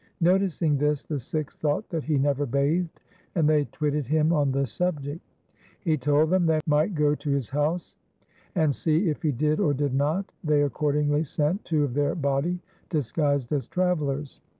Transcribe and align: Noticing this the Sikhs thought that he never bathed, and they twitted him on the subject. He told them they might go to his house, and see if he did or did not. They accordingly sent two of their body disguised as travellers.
Noticing 0.19 0.79
this 0.79 1.03
the 1.03 1.19
Sikhs 1.19 1.53
thought 1.55 1.87
that 1.89 2.05
he 2.05 2.17
never 2.17 2.47
bathed, 2.47 2.99
and 3.35 3.47
they 3.47 3.65
twitted 3.65 4.07
him 4.07 4.33
on 4.33 4.51
the 4.51 4.65
subject. 4.65 5.21
He 5.79 5.95
told 5.95 6.31
them 6.31 6.47
they 6.47 6.59
might 6.65 6.95
go 6.95 7.13
to 7.13 7.29
his 7.29 7.49
house, 7.51 7.97
and 8.55 8.73
see 8.73 9.09
if 9.09 9.21
he 9.21 9.31
did 9.31 9.59
or 9.59 9.75
did 9.75 9.93
not. 9.93 10.31
They 10.43 10.63
accordingly 10.63 11.23
sent 11.23 11.65
two 11.65 11.83
of 11.83 11.93
their 11.93 12.15
body 12.15 12.61
disguised 12.89 13.51
as 13.53 13.67
travellers. 13.67 14.41